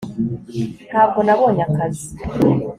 [0.89, 2.07] ntabwo nabonye akazi